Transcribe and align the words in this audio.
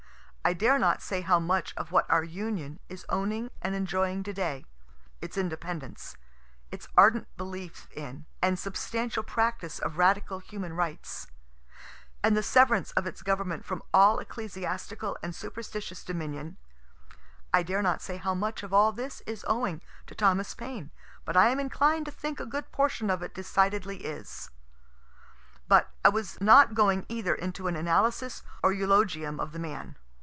I 0.43 0.53
dare 0.53 0.79
not 0.79 1.03
say 1.03 1.21
how 1.21 1.39
much 1.39 1.71
of 1.77 1.91
what 1.91 2.09
our 2.09 2.23
Union 2.23 2.79
is 2.89 3.05
owning 3.09 3.51
and 3.61 3.75
enjoying 3.75 4.23
to 4.23 4.33
day 4.33 4.65
its 5.21 5.37
independence 5.37 6.17
its 6.71 6.87
ardent 6.97 7.27
belief 7.37 7.87
in, 7.91 8.25
and 8.41 8.57
substantial 8.57 9.21
practice 9.21 9.77
of 9.77 9.99
radical 9.99 10.39
human 10.39 10.73
rights 10.73 11.27
and 12.23 12.35
the 12.35 12.41
severance 12.41 12.89
of 12.93 13.05
its 13.05 13.21
government 13.21 13.65
from 13.65 13.83
all 13.93 14.17
ecclesiastical 14.17 15.15
and 15.21 15.35
superstitious 15.35 16.03
dominion 16.03 16.57
I 17.53 17.61
dare 17.61 17.83
not 17.83 18.01
say 18.01 18.17
how 18.17 18.33
much 18.33 18.63
of 18.63 18.73
all 18.73 18.91
this 18.91 19.21
is 19.27 19.45
owing 19.47 19.83
to 20.07 20.15
Thomas 20.15 20.55
Paine, 20.55 20.89
but 21.23 21.37
I 21.37 21.49
am 21.49 21.59
inclined 21.59 22.07
to 22.07 22.11
think 22.11 22.39
a 22.39 22.47
good 22.47 22.71
portion 22.71 23.11
of 23.11 23.21
it 23.21 23.35
decidedly 23.35 23.97
is. 24.05 24.49
But 25.67 25.91
I 26.03 26.09
was 26.09 26.41
not 26.41 26.73
going 26.73 27.05
either 27.09 27.35
into 27.35 27.67
an 27.67 27.75
analysis 27.75 28.41
or 28.63 28.73
eulogium 28.73 29.39
of 29.39 29.51
the 29.51 29.59
man. 29.59 29.97